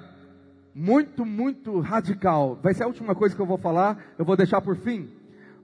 [0.74, 2.58] muito, muito radical.
[2.62, 5.10] Vai ser a última coisa que eu vou falar, eu vou deixar por fim.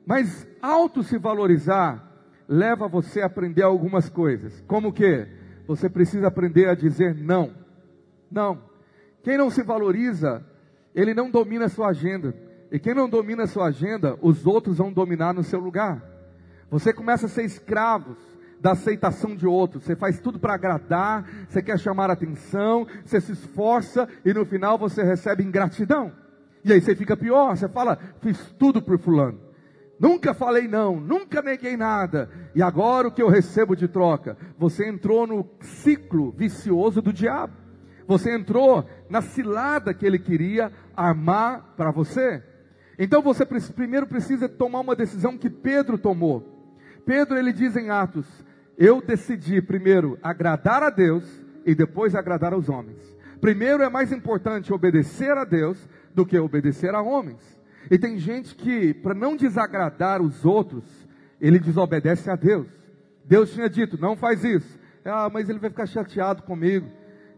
[0.06, 2.06] Mas auto se valorizar
[2.48, 4.64] leva você a aprender algumas coisas.
[4.68, 5.28] Como que?
[5.68, 7.52] Você precisa aprender a dizer não.
[8.32, 8.62] Não.
[9.24, 10.46] Quem não se valoriza,
[10.94, 12.36] ele não domina a sua agenda.
[12.72, 16.04] E quem não domina a sua agenda, os outros vão dominar no seu lugar.
[16.70, 18.16] Você começa a ser escravo
[18.60, 19.84] da aceitação de outros.
[19.84, 24.78] Você faz tudo para agradar, você quer chamar atenção, você se esforça e no final
[24.78, 26.12] você recebe ingratidão.
[26.64, 29.45] E aí você fica pior, você fala, fiz tudo por fulano.
[30.00, 32.30] Nunca falei não, nunca neguei nada.
[32.54, 34.38] E agora o que eu recebo de troca?
[34.58, 37.54] Você entrou no ciclo vicioso do diabo.
[38.08, 42.44] Você entrou na cilada que ele queria armar para você.
[43.00, 46.72] Então você primeiro precisa tomar uma decisão que Pedro tomou.
[47.06, 48.28] Pedro ele diz em Atos:
[48.78, 51.24] Eu decidi primeiro agradar a Deus
[51.66, 53.16] e depois agradar aos homens.
[53.42, 55.78] Primeiro é mais importante obedecer a Deus
[56.14, 57.42] do que obedecer a homens.
[57.90, 60.84] E tem gente que, para não desagradar os outros,
[61.40, 62.68] ele desobedece a Deus.
[63.26, 64.80] Deus tinha dito: não faz isso.
[65.04, 66.90] Ah, mas ele vai ficar chateado comigo.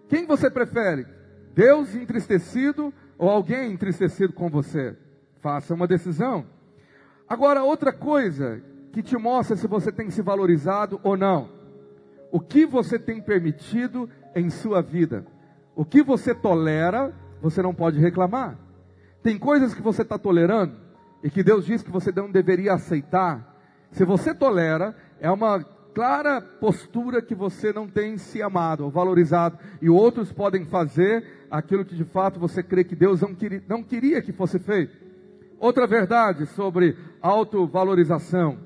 [0.07, 1.05] Quem você prefere?
[1.53, 4.95] Deus entristecido ou alguém entristecido com você?
[5.41, 6.45] Faça uma decisão.
[7.27, 11.49] Agora, outra coisa que te mostra se você tem se valorizado ou não.
[12.31, 15.25] O que você tem permitido em sua vida?
[15.75, 18.57] O que você tolera, você não pode reclamar.
[19.27, 20.77] Tem coisas que você está tolerando
[21.21, 23.57] e que Deus diz que você não deveria aceitar.
[23.91, 25.61] Se você tolera, é uma
[25.93, 29.59] clara postura que você não tem se amado ou valorizado.
[29.81, 33.83] E outros podem fazer aquilo que de fato você crê que Deus não queria, não
[33.83, 34.95] queria que fosse feito.
[35.59, 38.57] Outra verdade sobre autovalorização.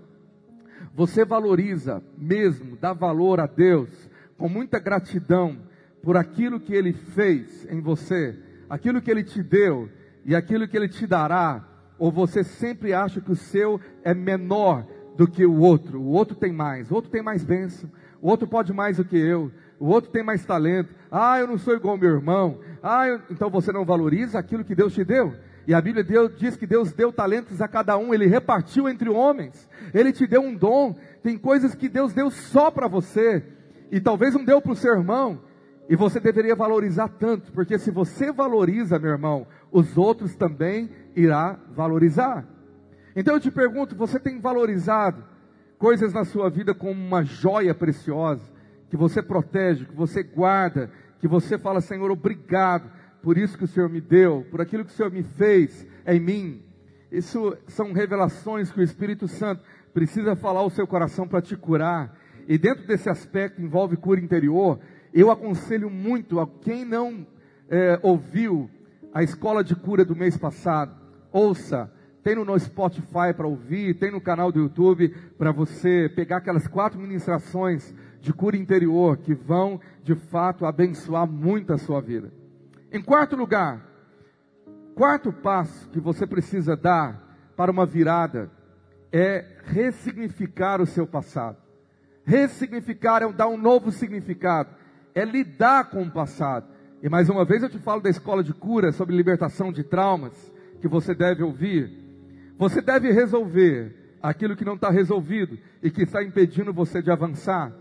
[0.94, 3.90] Você valoriza mesmo, dá valor a Deus
[4.38, 5.58] com muita gratidão
[6.04, 8.38] por aquilo que Ele fez em você,
[8.70, 9.90] aquilo que Ele te deu,
[10.26, 11.66] e aquilo que ele te dará,
[11.98, 16.36] ou você sempre acha que o seu é menor do que o outro, o outro
[16.36, 17.90] tem mais, o outro tem mais bênção,
[18.22, 21.58] o outro pode mais do que eu, o outro tem mais talento, ah, eu não
[21.58, 23.22] sou igual ao meu irmão, ah, eu...
[23.30, 25.34] então você não valoriza aquilo que Deus te deu.
[25.68, 29.10] E a Bíblia Deus, diz que Deus deu talentos a cada um, Ele repartiu entre
[29.10, 33.44] homens, Ele te deu um dom, tem coisas que Deus deu só para você,
[33.92, 35.40] e talvez não deu para o seu irmão,
[35.92, 41.60] E você deveria valorizar tanto, porque se você valoriza, meu irmão, os outros também irá
[41.74, 42.46] valorizar.
[43.16, 45.24] Então eu te pergunto, você tem valorizado
[45.78, 48.44] coisas na sua vida como uma joia preciosa,
[48.90, 52.90] que você protege, que você guarda, que você fala, Senhor, obrigado
[53.22, 56.20] por isso que o Senhor me deu, por aquilo que o Senhor me fez em
[56.20, 56.64] mim.
[57.12, 59.62] Isso são revelações que o Espírito Santo
[59.94, 62.18] precisa falar ao seu coração para te curar.
[62.48, 64.80] E dentro desse aspecto envolve cura interior.
[65.14, 67.28] Eu aconselho muito a quem não
[67.70, 68.70] é, ouviu
[69.14, 70.96] a escola de cura do mês passado,
[71.32, 71.92] ouça.
[72.24, 77.00] Tem no Spotify para ouvir, tem no canal do YouTube para você pegar aquelas quatro
[77.00, 82.32] ministrações de cura interior que vão de fato abençoar muito a sua vida.
[82.92, 83.84] Em quarto lugar,
[84.94, 88.52] quarto passo que você precisa dar para uma virada
[89.12, 91.58] é ressignificar o seu passado.
[92.24, 94.70] Ressignificar é dar um novo significado,
[95.16, 96.68] é lidar com o passado.
[97.04, 100.52] E mais uma vez eu te falo da escola de cura sobre libertação de traumas,
[100.80, 101.92] que você deve ouvir.
[102.60, 107.74] Você deve resolver aquilo que não está resolvido e que está impedindo você de avançar.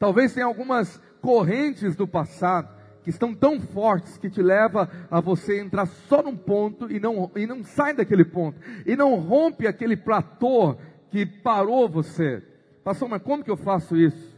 [0.00, 5.60] Talvez tenha algumas correntes do passado que estão tão fortes que te leva a você
[5.60, 9.96] entrar só num ponto e não, e não sai daquele ponto, e não rompe aquele
[9.96, 10.76] platô
[11.08, 12.42] que parou você.
[12.82, 14.34] Pastor, mas como que eu faço isso?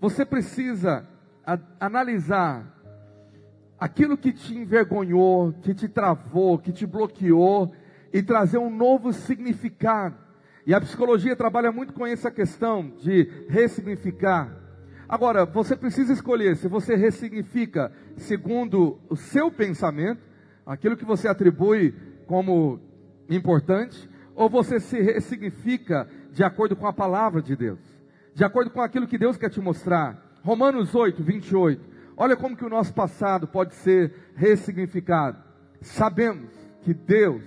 [0.00, 1.06] Você precisa
[1.44, 2.73] a, analisar
[3.78, 7.72] aquilo que te envergonhou, que te travou, que te bloqueou
[8.12, 10.16] e trazer um novo significado.
[10.66, 14.64] E a psicologia trabalha muito com essa questão de ressignificar.
[15.08, 20.22] Agora, você precisa escolher se você ressignifica segundo o seu pensamento,
[20.64, 21.94] aquilo que você atribui
[22.26, 22.80] como
[23.28, 27.78] importante, ou você se ressignifica de acordo com a palavra de Deus,
[28.34, 30.38] de acordo com aquilo que Deus quer te mostrar.
[30.42, 31.93] Romanos 8, 28.
[32.16, 35.38] Olha como que o nosso passado pode ser ressignificado.
[35.80, 36.50] Sabemos
[36.82, 37.42] que Deus,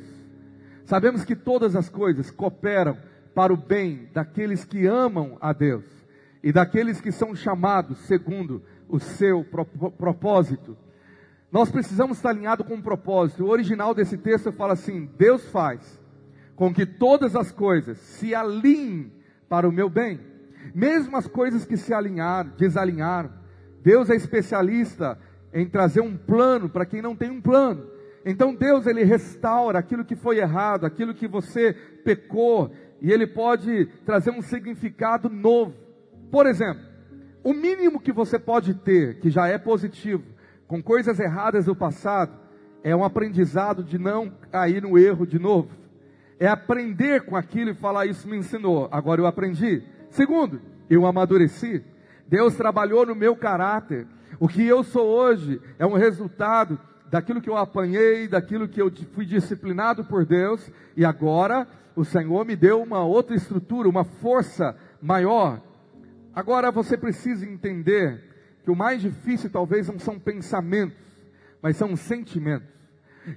[0.86, 2.98] sabemos que todas as coisas cooperam
[3.34, 5.86] para o bem daqueles que amam a Deus
[6.44, 9.46] e daqueles que são chamados segundo o seu
[9.98, 10.78] propósito.
[11.52, 13.46] Nós precisamos estar alinhados com um propósito.
[13.46, 16.00] O original desse texto fala assim: Deus faz
[16.56, 19.12] com que todas as coisas se alinhem
[19.48, 20.20] para o meu bem,
[20.74, 23.32] mesmo as coisas que se alinharam, desalinharam.
[23.82, 25.18] Deus é especialista
[25.54, 27.88] em trazer um plano para quem não tem um plano.
[28.26, 33.86] Então Deus ele restaura aquilo que foi errado, aquilo que você pecou, e ele pode
[34.06, 35.74] trazer um significado novo.
[36.30, 36.84] Por exemplo,
[37.44, 40.24] o mínimo que você pode ter, que já é positivo,
[40.68, 42.38] com coisas erradas do passado,
[42.84, 45.70] é um aprendizado de não cair no erro de novo.
[46.40, 49.82] É aprender com aquilo e falar: Isso me ensinou, agora eu aprendi.
[50.10, 51.84] Segundo, eu amadureci.
[52.28, 54.06] Deus trabalhou no meu caráter.
[54.40, 58.92] O que eu sou hoje é um resultado daquilo que eu apanhei, daquilo que eu
[59.14, 64.76] fui disciplinado por Deus, e agora o Senhor me deu uma outra estrutura, uma força
[65.02, 65.62] maior.
[66.36, 68.24] Agora você precisa entender
[68.64, 70.98] que o mais difícil talvez não são pensamentos,
[71.62, 72.68] mas são sentimentos.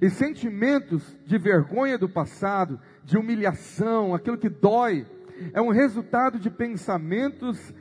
[0.01, 5.05] E sentimentos de vergonha do passado, de humilhação, aquilo que dói,
[5.53, 7.73] é um resultado de pensamentos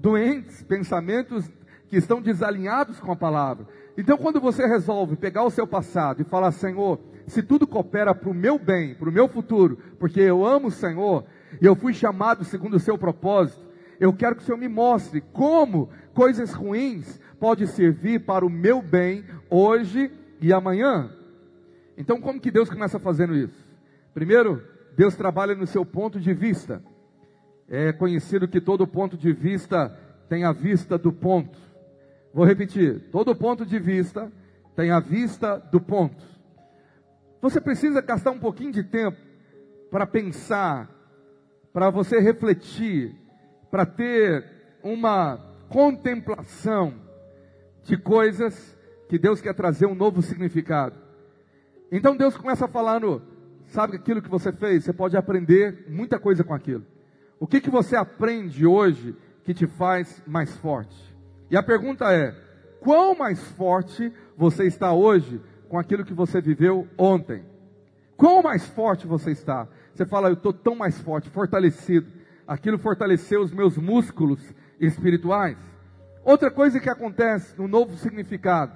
[0.00, 1.50] doentes, pensamentos
[1.88, 3.66] que estão desalinhados com a palavra.
[3.96, 8.30] Então, quando você resolve pegar o seu passado e falar, Senhor, se tudo coopera para
[8.30, 11.24] o meu bem, para o meu futuro, porque eu amo o Senhor,
[11.60, 13.60] e eu fui chamado segundo o seu propósito,
[13.98, 18.80] eu quero que o Senhor me mostre como coisas ruins podem servir para o meu
[18.80, 20.10] bem hoje
[20.40, 21.10] e amanhã.
[21.96, 23.68] Então, como que Deus começa fazendo isso?
[24.14, 24.62] Primeiro,
[24.96, 26.82] Deus trabalha no seu ponto de vista.
[27.70, 29.96] É conhecido que todo ponto de vista
[30.28, 31.58] tem a vista do ponto.
[32.34, 34.30] Vou repetir: todo ponto de vista
[34.76, 36.22] tem a vista do ponto.
[37.40, 39.16] Você precisa gastar um pouquinho de tempo
[39.90, 40.90] para pensar,
[41.72, 43.20] para você refletir
[43.70, 44.44] para ter
[44.82, 46.94] uma contemplação
[47.84, 48.76] de coisas
[49.08, 50.96] que Deus quer trazer um novo significado.
[51.90, 53.22] Então Deus começa falando,
[53.68, 54.84] sabe aquilo que você fez?
[54.84, 56.84] Você pode aprender muita coisa com aquilo.
[57.40, 60.96] O que, que você aprende hoje que te faz mais forte?
[61.50, 62.32] E a pergunta é:
[62.78, 67.42] quão mais forte você está hoje com aquilo que você viveu ontem?
[68.16, 69.66] Quão mais forte você está?
[69.92, 74.40] Você fala, eu estou tão mais forte, fortalecido aquilo fortaleceu os meus músculos
[74.80, 75.56] espirituais.
[76.24, 78.72] Outra coisa que acontece no novo significado,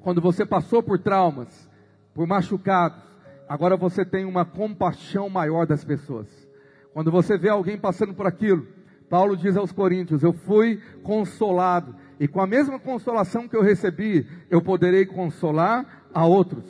[0.00, 1.68] quando você passou por traumas,
[2.14, 3.02] por machucados,
[3.46, 6.39] agora você tem uma compaixão maior das pessoas.
[6.92, 8.66] Quando você vê alguém passando por aquilo,
[9.08, 14.26] Paulo diz aos Coríntios: Eu fui consolado e com a mesma consolação que eu recebi,
[14.50, 16.64] eu poderei consolar a outros.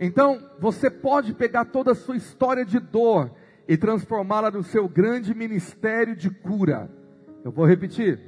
[0.00, 3.30] Então, você pode pegar toda a sua história de dor
[3.68, 6.90] e transformá-la no seu grande ministério de cura.
[7.44, 8.18] Eu vou repetir.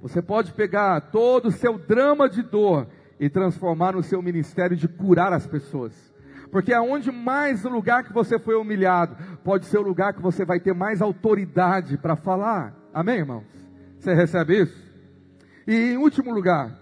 [0.00, 4.88] Você pode pegar todo o seu drama de dor e transformar no seu ministério de
[4.88, 6.09] curar as pessoas.
[6.50, 10.44] Porque aonde mais o lugar que você foi humilhado, pode ser o lugar que você
[10.44, 12.74] vai ter mais autoridade para falar.
[12.92, 13.44] Amém, irmãos?
[13.98, 14.90] Você recebe isso?
[15.66, 16.76] E em último lugar,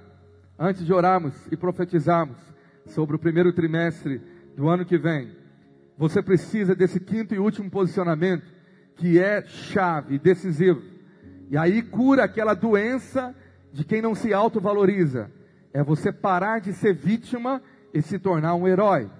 [0.58, 2.38] antes de orarmos e profetizarmos
[2.86, 4.22] sobre o primeiro trimestre
[4.56, 5.36] do ano que vem,
[5.96, 8.46] você precisa desse quinto e último posicionamento,
[8.96, 10.80] que é chave, decisivo.
[11.50, 13.34] E aí cura aquela doença
[13.72, 15.30] de quem não se autovaloriza.
[15.72, 17.60] É você parar de ser vítima
[17.92, 19.10] e se tornar um herói.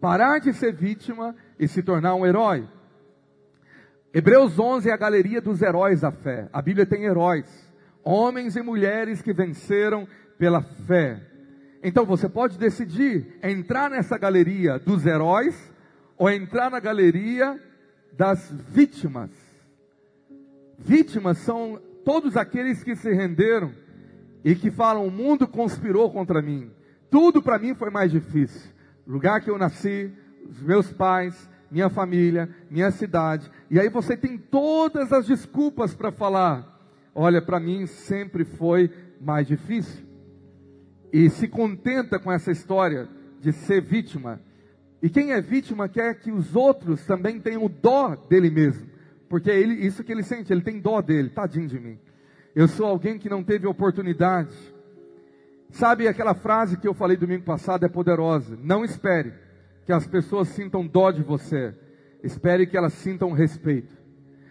[0.00, 2.68] Parar de ser vítima e se tornar um herói.
[4.14, 6.48] Hebreus 11 é a galeria dos heróis da fé.
[6.52, 7.46] A Bíblia tem heróis,
[8.04, 10.06] homens e mulheres que venceram
[10.38, 11.20] pela fé.
[11.82, 15.72] Então você pode decidir entrar nessa galeria dos heróis
[16.16, 17.60] ou entrar na galeria
[18.12, 19.30] das vítimas.
[20.78, 23.72] Vítimas são todos aqueles que se renderam
[24.44, 26.70] e que falam: o mundo conspirou contra mim,
[27.10, 28.77] tudo para mim foi mais difícil.
[29.08, 30.12] Lugar que eu nasci,
[30.48, 33.50] os meus pais, minha família, minha cidade.
[33.70, 36.78] E aí você tem todas as desculpas para falar:
[37.14, 38.90] olha, para mim sempre foi
[39.20, 40.06] mais difícil.
[41.12, 43.08] E se contenta com essa história
[43.40, 44.40] de ser vítima
[45.00, 48.88] e quem é vítima quer que os outros também tenham dó dele mesmo.
[49.28, 51.98] Porque é isso que ele sente, ele tem dó dele, tadinho de mim.
[52.54, 54.54] Eu sou alguém que não teve oportunidade.
[55.70, 58.58] Sabe aquela frase que eu falei domingo passado é poderosa.
[58.62, 59.32] Não espere
[59.84, 61.74] que as pessoas sintam dó de você.
[62.22, 63.96] Espere que elas sintam respeito.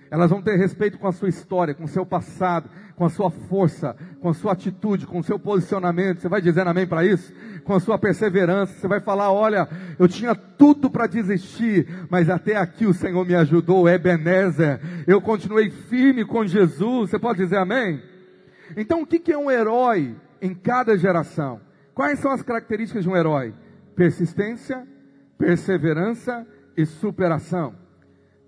[0.09, 3.29] Elas vão ter respeito com a sua história, com o seu passado, com a sua
[3.29, 6.21] força, com a sua atitude, com o seu posicionamento.
[6.21, 7.33] Você vai dizendo amém para isso?
[7.65, 8.73] Com a sua perseverança.
[8.73, 9.67] Você vai falar: olha,
[9.99, 14.79] eu tinha tudo para desistir, mas até aqui o Senhor me ajudou, Ebenezer.
[15.05, 17.09] Eu continuei firme com Jesus.
[17.09, 18.01] Você pode dizer amém?
[18.77, 21.61] Então, o que é um herói em cada geração?
[21.93, 23.53] Quais são as características de um herói?
[23.95, 24.87] Persistência,
[25.37, 26.45] perseverança
[26.75, 27.75] e superação.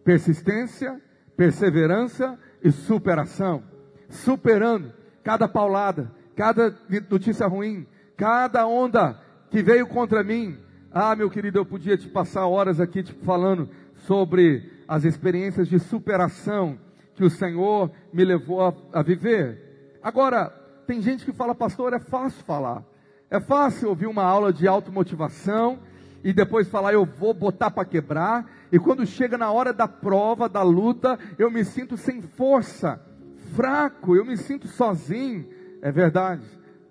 [0.03, 1.01] Persistência,
[1.35, 3.63] perseverança e superação.
[4.09, 6.75] Superando cada paulada, cada
[7.09, 10.57] notícia ruim, cada onda que veio contra mim.
[10.91, 13.69] Ah, meu querido, eu podia te passar horas aqui te falando
[14.07, 16.77] sobre as experiências de superação
[17.13, 19.97] que o Senhor me levou a, a viver.
[20.01, 20.53] Agora,
[20.89, 22.83] tem gente que fala, pastor, é fácil falar.
[23.29, 25.77] É fácil ouvir uma aula de automotivação
[26.23, 30.49] e depois falar, eu vou botar para quebrar, e quando chega na hora da prova,
[30.49, 32.99] da luta, eu me sinto sem força,
[33.53, 35.47] fraco, eu me sinto sozinho.
[35.79, 36.41] É verdade.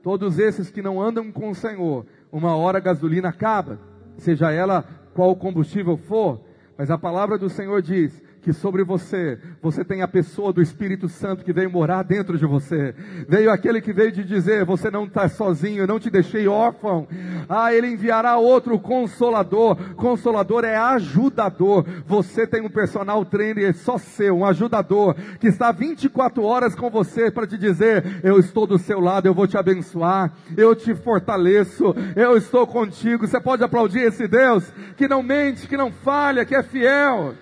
[0.01, 3.81] Todos esses que não andam com o Senhor, uma hora a gasolina acaba,
[4.17, 6.41] seja ela qual combustível for,
[6.77, 11.07] mas a palavra do Senhor diz que sobre você, você tem a pessoa do Espírito
[11.07, 12.95] Santo que veio morar dentro de você.
[13.29, 17.07] Veio aquele que veio de dizer: Você não está sozinho, não te deixei órfão.
[17.47, 19.77] Ah, ele enviará outro consolador.
[19.97, 21.85] Consolador é ajudador.
[22.07, 27.31] Você tem um personal trainer só seu, um ajudador, que está 24 horas com você
[27.31, 31.95] para te dizer: Eu estou do seu lado, eu vou te abençoar, eu te fortaleço,
[32.17, 33.27] eu estou contigo.
[33.27, 37.35] Você pode aplaudir esse Deus que não mente, que não falha, que é fiel.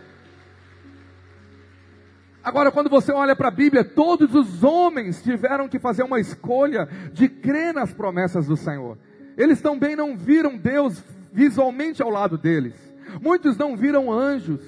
[2.46, 6.88] Agora, quando você olha para a Bíblia, todos os homens tiveram que fazer uma escolha
[7.12, 8.96] de crer nas promessas do Senhor.
[9.36, 12.74] Eles também não viram Deus visualmente ao lado deles.
[13.20, 14.60] Muitos não viram anjos.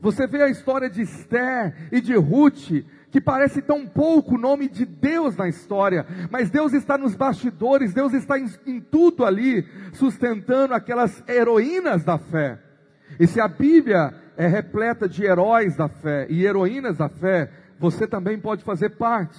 [0.00, 4.66] Você vê a história de Esther e de Ruth, que parece tão pouco o nome
[4.66, 9.68] de Deus na história, mas Deus está nos bastidores, Deus está em, em tudo ali,
[9.92, 12.58] sustentando aquelas heroínas da fé.
[13.20, 18.06] E se a Bíblia é repleta de heróis da fé e heroínas da fé, você
[18.06, 19.38] também pode fazer parte.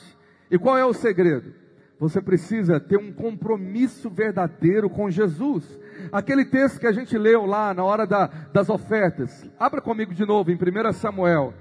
[0.50, 1.54] E qual é o segredo?
[2.00, 5.64] Você precisa ter um compromisso verdadeiro com Jesus.
[6.12, 9.50] Aquele texto que a gente leu lá na hora da, das ofertas.
[9.60, 11.54] Abra comigo de novo em 1 Samuel,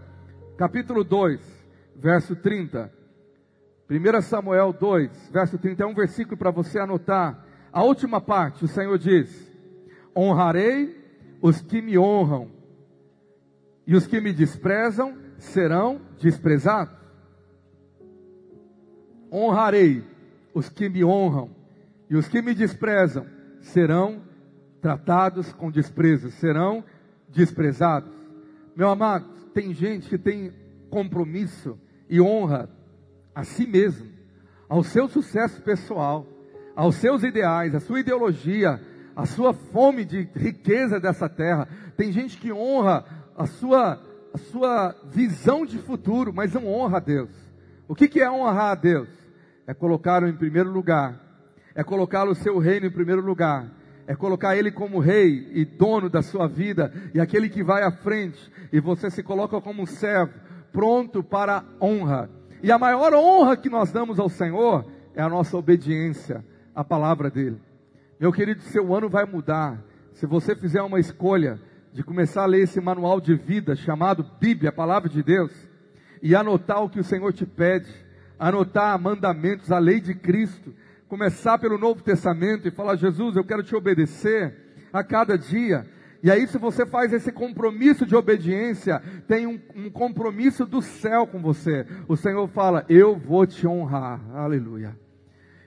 [0.58, 1.40] capítulo 2,
[1.96, 2.92] verso 30.
[3.88, 7.44] 1 Samuel 2, verso 30 é um versículo para você anotar.
[7.72, 9.50] A última parte, o Senhor diz:
[10.14, 11.02] Honrarei
[11.40, 12.50] os que me honram,
[13.86, 16.96] e os que me desprezam serão desprezados.
[19.32, 20.02] Honrarei
[20.52, 21.50] os que me honram,
[22.08, 23.26] e os que me desprezam
[23.60, 24.22] serão
[24.80, 26.82] tratados com desprezo, serão
[27.28, 28.10] desprezados.
[28.74, 30.52] Meu amado, tem gente que tem
[30.90, 31.78] compromisso
[32.08, 32.68] e honra
[33.34, 34.10] a si mesmo,
[34.68, 36.26] ao seu sucesso pessoal,
[36.74, 38.80] aos seus ideais, à sua ideologia,
[39.14, 41.68] à sua fome de riqueza dessa terra.
[41.96, 43.04] Tem gente que honra
[43.36, 44.00] a sua,
[44.32, 47.30] a sua visão de futuro, mas não honra a Deus.
[47.86, 49.08] O que, que é honrar a Deus?
[49.66, 51.20] É colocá-lo em primeiro lugar,
[51.74, 53.68] é colocá-lo o seu reino em primeiro lugar,
[54.06, 57.90] é colocar Ele como rei e dono da sua vida, e aquele que vai à
[57.90, 60.32] frente, e você se coloca como um servo,
[60.72, 62.30] pronto para honra.
[62.62, 67.30] E a maior honra que nós damos ao Senhor é a nossa obediência à palavra
[67.30, 67.60] dEle.
[68.18, 69.82] Meu querido, seu ano vai mudar.
[70.14, 71.60] Se você fizer uma escolha
[71.96, 75.50] de começar a ler esse manual de vida chamado Bíblia, a palavra de Deus,
[76.22, 77.90] e anotar o que o Senhor te pede,
[78.38, 80.74] anotar mandamentos, a lei de Cristo,
[81.08, 84.54] começar pelo Novo Testamento e falar: Jesus, eu quero te obedecer
[84.92, 85.86] a cada dia.
[86.22, 91.26] E aí, se você faz esse compromisso de obediência, tem um, um compromisso do céu
[91.26, 91.86] com você.
[92.06, 94.20] O Senhor fala: Eu vou te honrar.
[94.34, 94.94] Aleluia.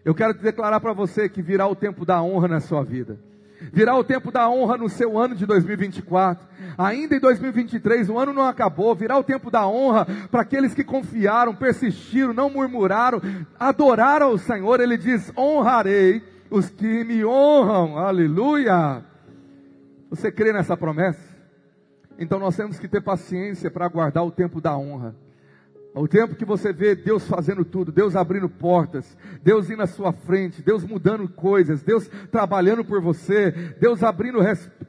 [0.05, 3.19] Eu quero te declarar para você que virá o tempo da honra na sua vida.
[3.61, 6.47] Virá o tempo da honra no seu ano de 2024.
[6.77, 8.95] Ainda em 2023, o ano não acabou.
[8.95, 13.21] Virá o tempo da honra para aqueles que confiaram, persistiram, não murmuraram,
[13.59, 14.79] adoraram o Senhor.
[14.79, 17.97] Ele diz: honrarei os que me honram.
[17.97, 19.03] Aleluia.
[20.09, 21.29] Você crê nessa promessa?
[22.17, 25.15] Então nós temos que ter paciência para aguardar o tempo da honra.
[25.93, 30.13] O tempo que você vê Deus fazendo tudo, Deus abrindo portas, Deus indo à sua
[30.13, 34.39] frente, Deus mudando coisas, Deus trabalhando por você, Deus abrindo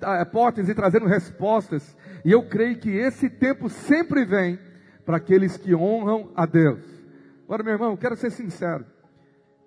[0.03, 1.97] ah, portas e trazendo respostas.
[2.25, 4.59] E eu creio que esse tempo sempre vem
[5.07, 6.81] para aqueles que honram a Deus.
[7.45, 8.85] Agora, meu irmão, quero ser sincero.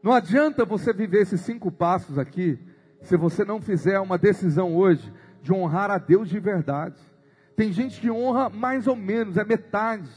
[0.04, 2.60] Não adianta você viver esses cinco passos aqui
[3.02, 5.12] se você não fizer uma decisão hoje
[5.42, 7.02] de honrar a Deus de verdade.
[7.56, 10.10] Tem gente que honra mais ou menos, é metade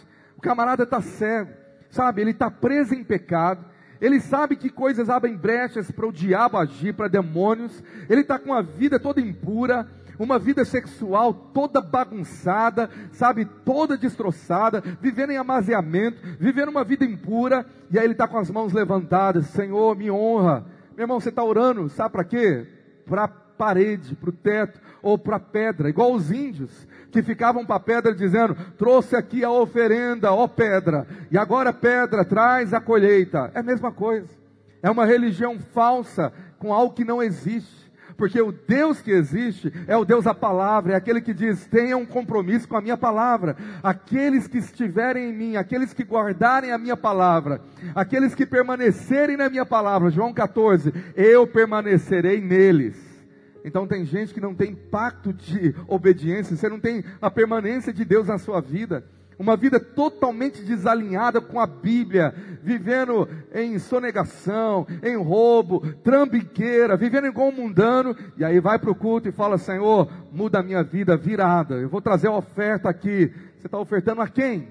[0.47, 1.51] camarada está cego,
[1.91, 2.21] sabe?
[2.21, 3.65] Ele está preso em pecado.
[4.01, 7.83] Ele sabe que coisas abrem brechas para o diabo agir, para demônios.
[8.09, 9.89] Ele está com a vida toda impura,
[10.19, 17.67] uma vida sexual toda bagunçada, sabe, toda destroçada, vivendo em amaziamento, vivendo uma vida impura,
[17.91, 20.65] e aí ele está com as mãos levantadas, Senhor, me honra.
[20.95, 22.67] Meu irmão, você está orando, sabe para quê?
[23.05, 27.77] Para parede, para o teto, ou para a pedra, igual os índios que ficavam para
[27.77, 33.51] a pedra dizendo: trouxe aqui a oferenda, ó pedra, e agora pedra traz a colheita.
[33.55, 34.29] É a mesma coisa.
[34.83, 37.87] É uma religião falsa com algo que não existe.
[38.17, 41.97] Porque o Deus que existe é o Deus da palavra, é aquele que diz: tenha
[41.97, 43.57] um compromisso com a minha palavra.
[43.83, 47.61] Aqueles que estiverem em mim, aqueles que guardarem a minha palavra,
[47.95, 53.06] aqueles que permanecerem na minha palavra, João 14, eu permanecerei neles.
[53.67, 58.05] Então tem gente que não tem pacto de obediência, você não tem a permanência de
[58.05, 59.05] Deus na sua vida.
[59.37, 67.49] Uma vida totalmente desalinhada com a Bíblia, vivendo em sonegação, em roubo, trambiqueira, vivendo igual
[67.49, 71.17] um mundano, e aí vai para o culto e fala: Senhor, muda a minha vida
[71.17, 73.33] virada, eu vou trazer a oferta aqui.
[73.59, 74.69] Você está ofertando a quem?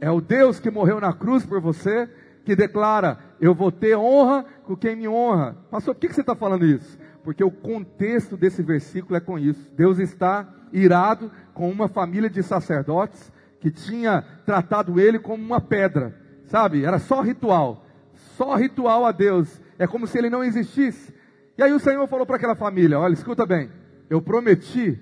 [0.00, 2.08] É o Deus que morreu na cruz por você,
[2.44, 5.56] que declara: Eu vou ter honra com quem me honra.
[5.72, 6.96] Pastor, por que, que você está falando isso?
[7.28, 9.70] Porque o contexto desse versículo é com isso.
[9.76, 16.16] Deus está irado com uma família de sacerdotes que tinha tratado ele como uma pedra,
[16.46, 16.86] sabe?
[16.86, 19.60] Era só ritual, só ritual a Deus.
[19.78, 21.14] É como se ele não existisse.
[21.58, 23.70] E aí o Senhor falou para aquela família: Olha, escuta bem,
[24.08, 24.98] eu prometi,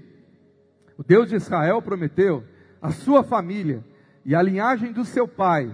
[0.99, 2.43] o Deus de Israel prometeu,
[2.83, 3.85] a sua família
[4.25, 5.71] e a linhagem do seu pai,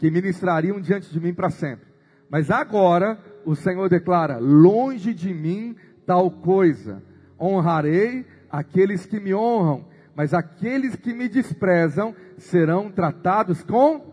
[0.00, 1.86] que ministrariam diante de mim para sempre.
[2.28, 5.76] Mas agora o Senhor declara: longe de mim
[6.06, 7.02] tal coisa.
[7.40, 9.84] Honrarei aqueles que me honram,
[10.14, 14.12] mas aqueles que me desprezam serão tratados com.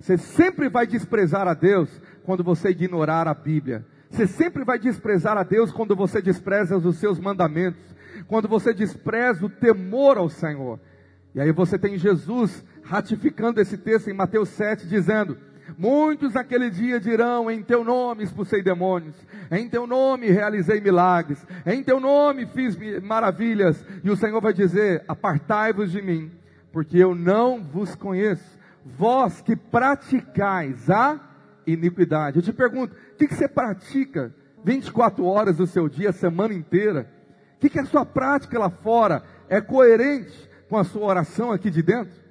[0.00, 3.84] Você sempre vai desprezar a Deus quando você ignorar a Bíblia.
[4.10, 7.82] Você sempre vai desprezar a Deus quando você despreza os seus mandamentos,
[8.26, 10.80] quando você despreza o temor ao Senhor.
[11.34, 15.36] E aí você tem Jesus ratificando esse texto em Mateus 7, dizendo:
[15.76, 19.16] Muitos naquele dia dirão: Em teu nome expulsei demônios,
[19.50, 23.84] em teu nome realizei milagres, em teu nome fiz maravilhas.
[24.04, 26.30] E o Senhor vai dizer: Apartai-vos de mim,
[26.72, 28.56] porque eu não vos conheço.
[28.84, 31.18] Vós que praticais a
[31.66, 32.38] iniquidade.
[32.38, 34.32] Eu te pergunto: o que, que você pratica
[34.64, 37.10] 24 horas do seu dia, a semana inteira?
[37.56, 41.70] O que, que a sua prática lá fora é coerente com a sua oração aqui
[41.70, 42.26] de dentro?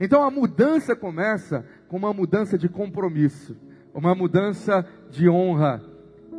[0.00, 3.56] Então a mudança começa com uma mudança de compromisso,
[3.94, 5.82] uma mudança de honra,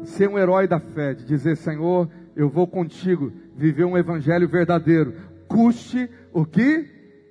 [0.03, 5.15] ser um herói da fé, de dizer: Senhor, eu vou contigo viver um evangelho verdadeiro,
[5.47, 6.85] custe o que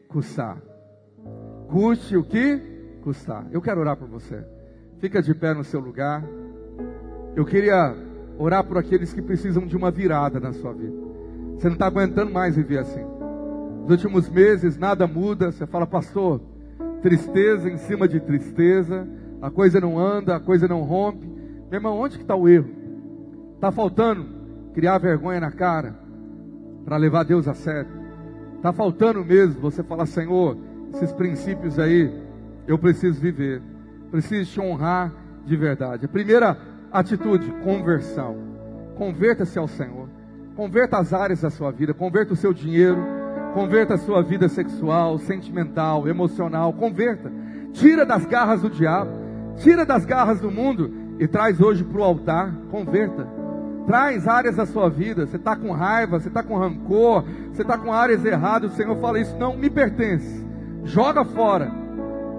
[0.09, 0.61] custar.
[1.69, 2.61] Custe o que
[3.03, 3.47] custar.
[3.53, 4.45] Eu quero orar por você.
[4.99, 6.25] Fica de pé no seu lugar.
[7.35, 7.95] Eu queria
[8.39, 10.97] orar por aqueles que precisam de uma virada na sua vida.
[11.55, 13.05] Você não está aguentando mais viver assim.
[13.83, 15.53] Nos últimos meses nada muda.
[15.53, 16.41] Você fala, pastor,
[17.03, 19.07] tristeza em cima de tristeza.
[19.40, 21.26] A coisa não anda, a coisa não rompe.
[21.26, 22.70] Meu irmão, onde que está o erro?
[23.55, 24.26] Está faltando
[24.74, 25.94] criar vergonha na cara
[26.84, 27.90] para levar Deus a sério.
[28.57, 30.57] Está faltando mesmo você falar, Senhor,
[30.94, 32.12] esses princípios aí
[32.66, 33.62] eu preciso viver.
[34.11, 35.12] Preciso te honrar
[35.44, 36.05] de verdade.
[36.05, 36.57] A primeira
[36.92, 38.36] atitude, conversão.
[38.97, 40.09] Converta-se ao Senhor.
[40.55, 42.97] Converta as áreas da sua vida, converta o seu dinheiro,
[43.57, 47.32] converta a sua vida sexual, sentimental, emocional, converta.
[47.72, 49.11] Tira das garras do diabo,
[49.57, 53.26] tira das garras do mundo e traz hoje para o altar, converta.
[53.86, 57.78] Traz áreas da sua vida, você está com raiva, você está com rancor, você está
[57.78, 60.44] com áreas erradas, o Senhor fala, isso não me pertence.
[60.84, 61.72] Joga fora.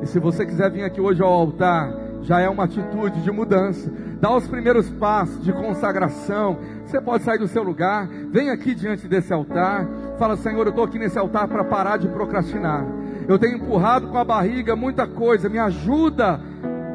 [0.03, 1.91] E se você quiser vir aqui hoje ao altar,
[2.21, 3.91] já é uma atitude de mudança.
[4.21, 6.59] Dá os primeiros passos de consagração.
[6.85, 9.87] Você pode sair do seu lugar, vem aqui diante desse altar.
[10.17, 12.83] Fala, Senhor, eu estou aqui nesse altar para parar de procrastinar.
[13.27, 16.39] Eu tenho empurrado com a barriga muita coisa, me ajuda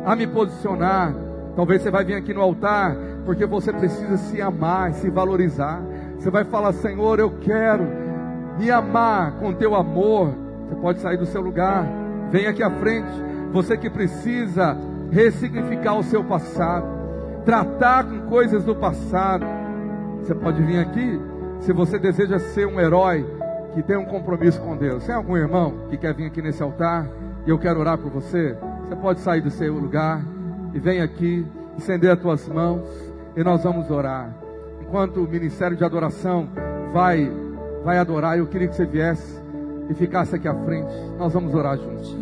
[0.05, 1.15] a me posicionar.
[1.55, 5.81] Talvez você vai vir aqui no altar porque você precisa se amar, se valorizar.
[6.19, 7.87] Você vai falar, Senhor, eu quero
[8.59, 10.35] me amar com teu amor.
[10.67, 11.87] Você pode sair do seu lugar,
[12.33, 13.13] vem aqui à frente.
[13.53, 14.77] Você que precisa
[15.13, 16.87] ressignificar o seu passado,
[17.45, 19.47] tratar com coisas do passado.
[20.19, 21.32] Você pode vir aqui
[21.63, 23.25] se você deseja ser um herói
[23.73, 25.05] que tem um compromisso com Deus.
[25.05, 27.09] Tem algum irmão que quer vir aqui nesse altar
[27.47, 28.57] e eu quero orar por você?
[28.89, 30.23] Você pode sair do seu lugar
[30.75, 31.47] e vem aqui,
[31.79, 32.83] estender as tuas mãos
[33.37, 34.35] e nós vamos orar.
[34.81, 36.49] Enquanto o ministério de adoração
[36.93, 37.31] vai
[37.85, 39.41] vai adorar, eu queria que você viesse
[39.89, 40.93] e ficasse aqui à frente.
[41.19, 42.17] Nós vamos orar juntos.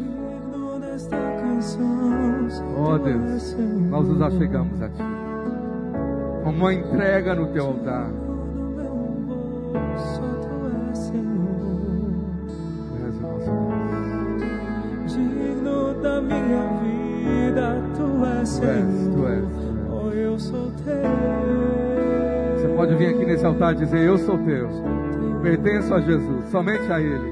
[2.76, 3.56] Oh Deus,
[3.90, 5.02] nós nos achegamos a Ti.
[6.42, 8.19] Com uma entrega no Teu altar.
[23.80, 24.68] Dizer: Eu sou Teu.
[25.42, 27.29] Pertenço a Jesus, somente a Ele.